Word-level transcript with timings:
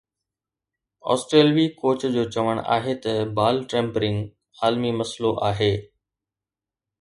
آسٽريلوي 1.13 1.65
ڪوچ 1.81 2.01
جو 2.15 2.23
چوڻ 2.35 2.55
آهي 2.77 2.95
ته 3.03 3.13
بال 3.41 3.55
ٽيمپرنگ 3.75 4.19
عالمي 4.65 4.91
مسئلو 5.03 5.31
آهي 5.51 5.71